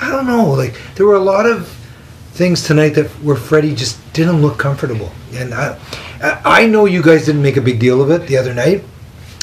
[0.02, 0.52] I don't know.
[0.52, 1.68] Like there were a lot of
[2.34, 5.12] things tonight that where Freddie just didn't look comfortable.
[5.34, 5.78] And I,
[6.44, 8.84] I know you guys didn't make a big deal of it the other night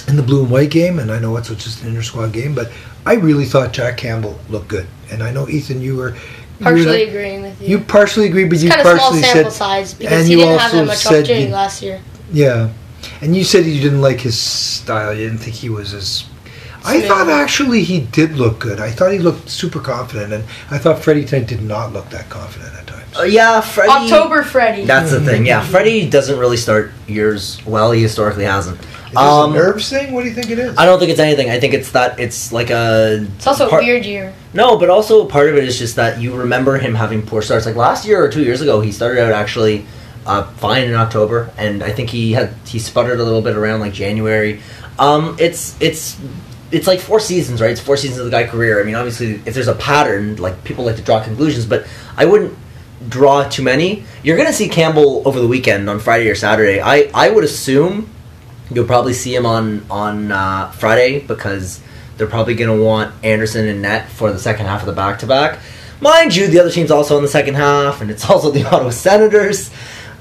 [0.08, 2.54] in the blue and white game, and I know it's just an inter squad game,
[2.54, 2.70] but
[3.06, 4.86] I really thought Jack Campbell looked good.
[5.10, 6.16] And I know Ethan, you were you
[6.64, 7.68] partially like- agreeing with you.
[7.68, 10.26] You partially agree, but it's you kind of small partially sample said, size and because
[10.26, 12.00] he you didn't have that much opportunity you- last year.
[12.32, 12.70] yeah.
[13.22, 15.14] And you said you didn't like his style.
[15.14, 16.24] You didn't think he was as.
[16.84, 18.80] I thought actually he did look good.
[18.80, 22.28] I thought he looked super confident, and I thought Freddie tonight did not look that
[22.30, 23.18] confident at times.
[23.18, 23.90] Uh, yeah, Freddie.
[24.12, 24.84] October Freddy.
[24.84, 25.44] That's the thing.
[25.46, 27.92] Yeah, Freddie doesn't really start years well.
[27.92, 28.78] He historically hasn't.
[28.80, 30.12] Is this Um, a nerves thing?
[30.14, 30.78] What do you think it is?
[30.78, 31.50] I don't think it's anything.
[31.50, 33.26] I think it's that it's like a.
[33.36, 34.32] it's also part- a weird year.
[34.54, 37.66] No, but also part of it is just that you remember him having poor starts.
[37.66, 39.84] Like last year or two years ago, he started out actually
[40.26, 43.80] uh, fine in October, and I think he had he sputtered a little bit around
[43.80, 44.60] like January.
[44.98, 46.16] Um, it's it's
[46.72, 47.70] it's like four seasons, right?
[47.70, 48.80] It's four seasons of the guy career.
[48.80, 52.24] I mean, obviously, if there's a pattern, like people like to draw conclusions, but I
[52.26, 52.56] wouldn't
[53.08, 54.04] draw too many.
[54.22, 56.80] You're gonna see Campbell over the weekend on Friday or Saturday.
[56.80, 58.10] I I would assume
[58.70, 61.80] you'll probably see him on on uh, Friday because
[62.20, 65.20] they're probably going to want Andersen and net for the second half of the back
[65.20, 65.58] to back.
[66.02, 68.90] Mind you, the other team's also in the second half, and it's also the Ottawa
[68.90, 69.70] Senators.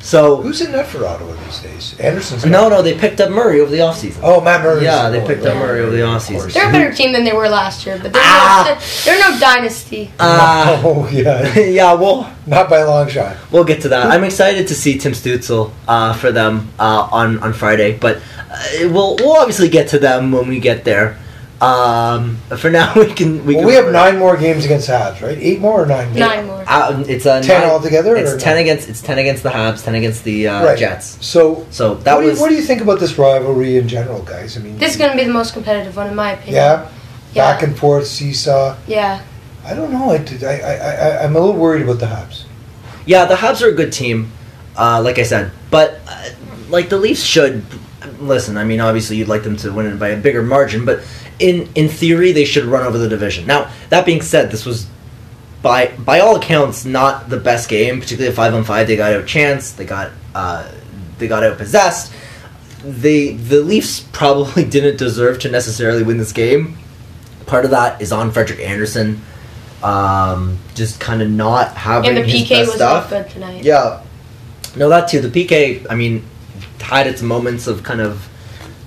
[0.01, 1.99] So Who's in net for Ottawa these days?
[1.99, 4.19] Anderson's no, no, they picked up Murray over the offseason.
[4.23, 4.83] Oh, Matt Murray.
[4.85, 6.53] Yeah, they picked up Murray over the Of offseason.
[6.53, 8.63] They're a better team than they were last year, but they're, Ah.
[8.79, 10.09] no, they're no dynasty.
[10.17, 13.35] Uh, oh yeah, yeah, we'll not by a long shot.
[13.51, 14.07] we'll get to that.
[14.09, 18.17] I'm excited to see Tim Stützle uh, for them uh, on on Friday, but
[18.51, 21.17] uh, we'll we'll obviously get to them when we get there.
[21.61, 25.21] Um, for now, we can we well, can we have nine more games against Habs,
[25.21, 25.37] right?
[25.37, 26.13] Eight more or nine?
[26.15, 26.63] Nine more.
[26.65, 28.61] Uh, it's a Ten nine- altogether, It's or ten nine?
[28.63, 30.77] against it's ten against the Habs, ten against the uh, Right.
[30.77, 31.25] Jets.
[31.25, 33.87] So, So that what, do was you, what do you think about this rivalry in
[33.89, 34.55] general, guys?
[34.57, 36.55] I mean, This is going to be the most competitive one, in my opinion.
[36.55, 36.89] yeah,
[37.33, 37.51] Yeah.
[37.51, 38.77] back and forth seesaw.
[38.87, 39.21] Yeah.
[39.65, 40.11] I don't know.
[40.11, 42.45] I, I, I, I, I'm a little worried about the Habs.
[43.05, 43.25] yeah.
[43.25, 44.31] The Habs are a good team,
[44.77, 46.29] uh, like I said, but uh,
[46.69, 47.65] like the Leafs should
[48.21, 48.55] listen.
[48.57, 51.01] I mean, obviously you'd like them to win it by a bigger margin, but
[51.39, 53.45] in in theory they should run over the division.
[53.47, 54.87] Now that being said, this was.
[55.61, 57.99] By by all accounts, not the best game.
[57.99, 59.73] Particularly at five on five, they got out chance.
[59.73, 60.71] They got uh,
[61.17, 62.13] they got out possessed.
[62.81, 66.77] They the Leafs probably didn't deserve to necessarily win this game.
[67.45, 69.21] Part of that is on Frederik Andersen,
[69.83, 73.09] um, just kind of not having And the his PK best was stuff.
[73.09, 73.61] good tonight.
[73.61, 74.01] Yeah,
[74.77, 75.19] no, that too.
[75.19, 76.23] The PK, I mean,
[76.79, 78.29] had its moments of kind of.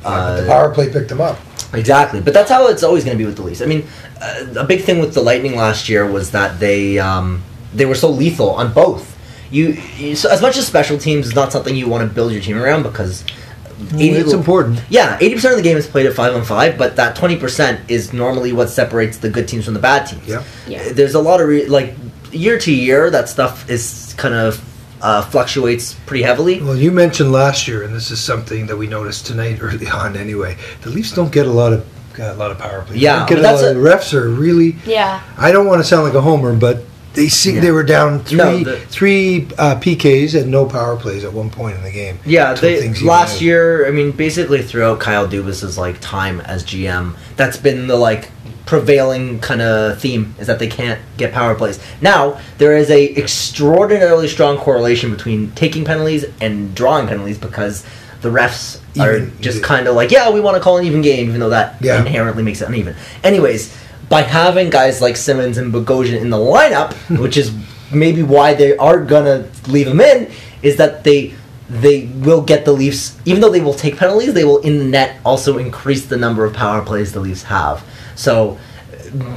[0.05, 1.39] Yeah, but the Uh, power play picked them up.
[1.75, 3.63] Exactly, but that's how it's always going to be with the Leafs.
[3.63, 3.87] I mean,
[4.21, 7.43] uh, a big thing with the Lightning last year was that they um,
[7.75, 9.17] they were so lethal on both.
[9.51, 12.33] You, you so as much as special teams is not something you want to build
[12.33, 13.25] your team around because
[13.95, 14.83] it's important.
[14.91, 17.37] Yeah, eighty percent of the game is played at five on five, but that twenty
[17.37, 20.27] percent is normally what separates the good teams from the bad teams.
[20.27, 20.43] Yeah.
[20.69, 20.93] Yeah.
[20.93, 21.95] There's a lot of re- like
[22.33, 24.61] year to year that stuff is kind of
[25.03, 26.63] uh, fluctuates pretty heavily.
[26.63, 30.17] Well, you mentioned last year, and this is something that we noticed tonight early on.
[30.17, 31.85] Anyway, the Leafs don't get a lot of
[32.15, 32.95] got a lot of power play.
[32.97, 34.77] They Yeah, get but a lot of, a- the refs are really.
[34.87, 35.23] Yeah.
[35.37, 36.85] I don't want to sound like a homer, but
[37.15, 37.61] they see Yeah.
[37.63, 41.51] they were down three No, the- three uh, PKs and no power plays at one
[41.51, 42.19] point in the game.
[42.25, 47.57] Yeah, they, last year, I mean, basically throughout Kyle Dubas's like time as GM, that's
[47.57, 48.31] been the like
[48.73, 51.79] prevailing kind of theme is that they can't get power plays.
[52.01, 57.85] Now there is a extraordinarily strong correlation between taking penalties and drawing penalties because
[58.23, 61.03] the refs are Even- just kind of like, yeah, we want to call an even
[61.03, 61.99] game, even though that Yeah.
[62.01, 62.95] inherently makes it uneven.
[63.23, 63.71] Anyways,
[64.09, 67.51] by having guys like Simmons and Bogosian in the lineup, which is
[67.93, 70.29] maybe why they are gonna leave them in,
[70.63, 71.35] is that they
[71.69, 74.85] they will get the Leafs, even though they will take penalties, they will in the
[74.85, 77.83] net also increase the number of power plays the Leafs have.
[78.15, 78.59] So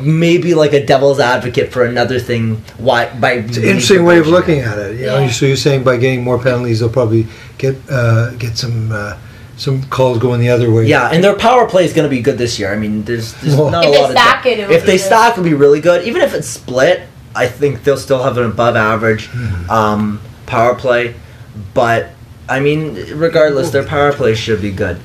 [0.01, 2.57] maybe like a devil's advocate for another thing.
[2.77, 4.99] Why by It's an interesting way of looking at it.
[4.99, 5.29] You know, Yeah.
[5.31, 9.17] so you're saying by getting more penalties, they'll probably get uh, get some uh,
[9.57, 10.85] some calls going the other way.
[10.87, 12.73] Yeah, and their power play is going to be good this year.
[12.73, 14.87] I mean, there's, there's Well- not a lot of stack it, it will if be
[14.87, 15.05] they good.
[15.05, 16.05] stack, it'll be really good.
[16.05, 17.01] Even if it's split,
[17.35, 19.69] I think they'll still have an above average Mm-hmm.
[19.69, 21.15] um, power play.
[21.73, 22.09] But
[22.49, 24.99] I mean, regardless, their power play should be good.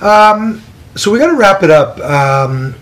[0.00, 0.62] Um,
[0.96, 1.98] so we got to wrap it up.
[2.00, 2.74] Um,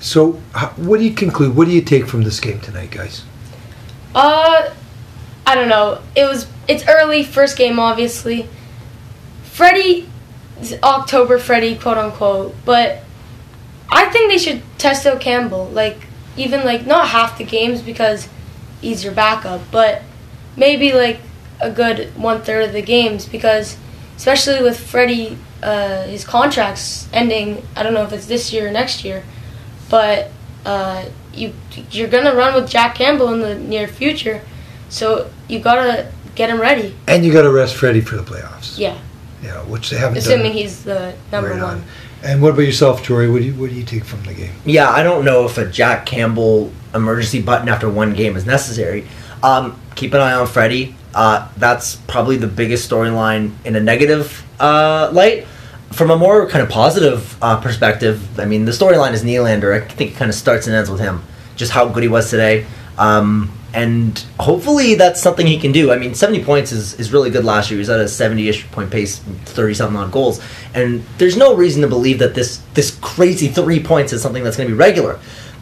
[0.00, 0.32] so,
[0.76, 1.54] what do you conclude?
[1.54, 3.22] What do you take from this game tonight, guys?
[4.14, 4.70] Uh,
[5.46, 6.00] I don't know.
[6.16, 6.46] It was.
[6.66, 8.48] It's early, first game, obviously.
[9.42, 10.08] Freddie,
[10.82, 12.54] October Freddie, quote unquote.
[12.64, 13.02] But
[13.90, 15.66] I think they should test out Campbell.
[15.66, 18.28] Like even like not half the games because
[18.80, 20.02] he's your backup, but
[20.56, 21.20] maybe like
[21.60, 23.76] a good one third of the games because
[24.16, 27.66] especially with Freddie, uh, his contract's ending.
[27.76, 29.24] I don't know if it's this year or next year,
[29.90, 30.30] but
[30.64, 31.52] uh, you
[31.90, 34.40] you're gonna run with Jack Campbell in the near future,
[34.88, 36.94] so you gotta get him ready.
[37.06, 38.78] And you got to rest Freddie for the playoffs.
[38.78, 38.96] Yeah,
[39.42, 40.52] Yeah, which they haven't assuming done.
[40.52, 41.78] he's the number right one.
[41.78, 41.84] on.
[42.22, 43.30] And what about yourself, Jori?
[43.30, 44.54] What do you what do you take from the game?
[44.64, 49.06] Yeah, I don't know if a Jack Campbell emergency button after one game is necessary.
[49.42, 50.94] Um, keep an eye on Freddie.
[51.14, 55.46] Uh, that's probably the biggest storyline in a negative uh, light.
[55.92, 59.74] From a more kind of positive uh, perspective, I mean, the storyline is Nylander.
[59.74, 61.22] I think it kind of starts and ends with him.
[61.56, 62.66] Just how good he was today.
[62.96, 65.92] Um, and hopefully that's something he can do.
[65.92, 67.76] I mean, 70 points is, is really good last year.
[67.76, 70.42] He was at a 70-ish point pace, 30 something on goals,
[70.74, 74.56] and there's no reason to believe that this this crazy three points is something that's
[74.56, 75.20] going to be regular.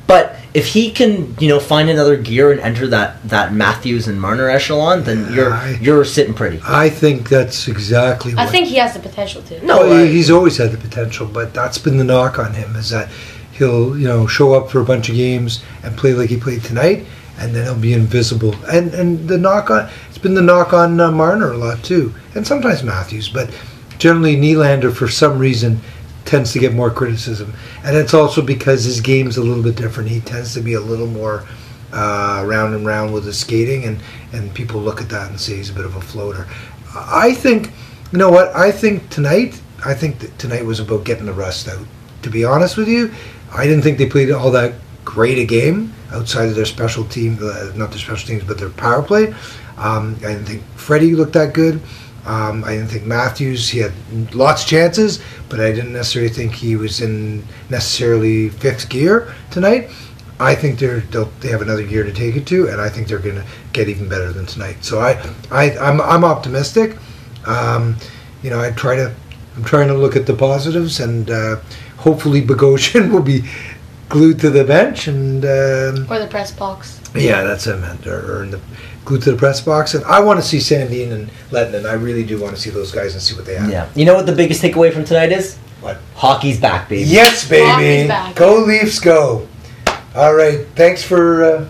[0.09, 4.19] But if he can, you know, find another gear and enter that, that Matthews and
[4.21, 6.61] Marner echelon, then Yeah, you're I- you're sitting pretty.
[6.67, 8.33] I think that's exactly.
[8.37, 9.65] I think he has the potential to.
[9.65, 12.75] No, Well, I- he's always had the potential, but that's been the knock on him
[12.75, 13.09] is that
[13.53, 16.65] he'll you know show up for a bunch of games and play like he played
[16.65, 17.05] tonight,
[17.39, 18.55] and then he'll be invisible.
[18.73, 22.15] And and the knock on it's been the knock on uh, Marner a lot too,
[22.35, 23.51] and sometimes Matthews, but
[23.99, 25.81] generally Nylander for some reason
[26.29, 30.11] tends to get more criticism, and it's also because his game's a little bit different.
[30.11, 31.45] He tends to be a little more.
[31.91, 33.99] Uh, round and round with his skating, and,
[34.35, 36.47] and people look at that and say he's a bit of a floater.
[36.95, 37.73] I think,
[38.13, 38.55] you know what?
[38.55, 41.87] I think tonight, I think that tonight was about getting the rust out.
[42.25, 43.11] To be honest with you,
[43.55, 44.75] I didn't think they played all that
[45.07, 48.69] great a game outside of their special team, uh, not their special teams, but their
[48.69, 49.35] power play.
[49.79, 51.81] Um, I didn't think Freddie looked that good.
[52.27, 53.69] Um, I didn't think Matthews.
[53.71, 53.93] He had
[54.35, 59.91] lots of chances, but I didn't necessarily think he was in necessarily fifth gear tonight.
[60.41, 63.09] I think they're they'll, they have another year to take it to, and I think
[63.09, 64.85] they're going to get even better than tonight.
[64.85, 65.13] So I,
[65.51, 66.97] I I'm, I'm optimistic.
[67.47, 67.97] Um,
[68.43, 69.15] you know, I try to
[69.57, 71.57] I'm trying to look at the positives, and uh,
[71.97, 73.43] hopefully Bogosian will be
[74.09, 77.01] glued to the bench, and um, Or the press box.
[77.15, 78.61] yeah, that's what I meant, or, or in the
[79.09, 79.95] glued to the press box.
[79.95, 81.89] And I want to see Sandin and Lehtonen.
[81.89, 83.71] I really do want to see those guys and see what they have.
[83.71, 83.89] Yeah.
[83.95, 85.57] You know what the biggest takeaway from tonight is?
[85.81, 85.99] What?
[86.15, 87.09] Hockey's back, baby.
[87.09, 88.07] Yes, baby.
[88.09, 88.37] Back.
[88.37, 89.49] Go Leafs, go.
[90.15, 90.67] All right.
[90.77, 91.45] Thanks for.
[91.45, 91.69] Uh,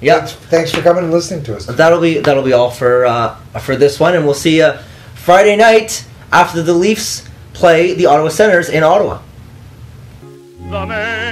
[0.00, 0.18] Yeah.
[0.20, 1.66] Thanks, thanks for coming and listening to us.
[1.66, 4.72] That'll be that'll be all for uh, for this one, and we'll see you
[5.16, 9.20] Friday night after the Leafs play the Ottawa Senators in Ottawa.
[10.70, 11.27] The man